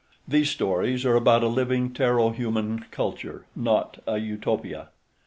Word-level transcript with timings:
These 0.27 0.49
stories 0.49 1.05
are 1.05 1.13
about 1.15 1.43
a 1.43 1.47
living 1.47 1.91
Terro 1.93 2.31
Human 2.33 2.85
culture, 2.89 3.45
not 3.55 4.01
a 4.07 4.17
utopia. 4.17 4.89